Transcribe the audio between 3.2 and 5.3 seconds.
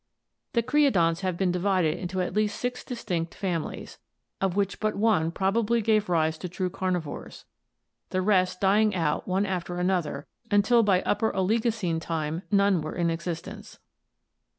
fami lies, of which but one